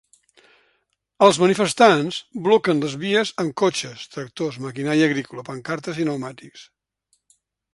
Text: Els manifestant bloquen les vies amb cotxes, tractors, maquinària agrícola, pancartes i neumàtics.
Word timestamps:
Els 1.25 1.39
manifestant 1.43 2.09
bloquen 2.47 2.81
les 2.85 2.95
vies 3.03 3.33
amb 3.43 3.53
cotxes, 3.63 4.01
tractors, 4.15 4.59
maquinària 4.67 5.11
agrícola, 5.11 5.45
pancartes 5.51 6.01
i 6.05 6.09
neumàtics. 6.11 6.65